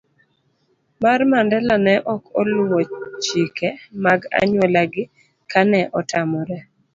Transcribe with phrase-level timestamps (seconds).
[0.03, 0.03] C.
[1.01, 2.79] mar Mandela ne ok oluwo
[3.23, 3.67] chike
[4.03, 5.03] mag anyuolagi
[5.51, 6.57] kane otamore